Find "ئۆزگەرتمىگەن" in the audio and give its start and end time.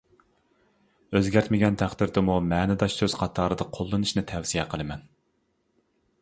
1.17-1.77